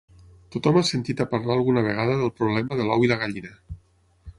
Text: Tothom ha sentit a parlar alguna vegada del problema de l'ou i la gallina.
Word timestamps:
Tothom 0.55 0.79
ha 0.79 0.83
sentit 0.91 1.21
a 1.25 1.29
parlar 1.35 1.57
alguna 1.59 1.85
vegada 1.91 2.19
del 2.23 2.35
problema 2.41 2.79
de 2.83 2.89
l'ou 2.91 3.09
i 3.11 3.13
la 3.13 3.21
gallina. 3.25 3.59